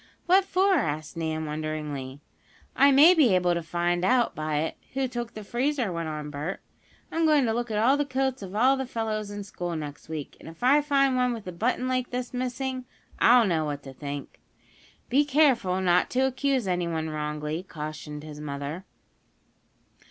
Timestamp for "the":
5.35-5.43, 7.97-8.03, 8.77-8.87, 11.45-11.51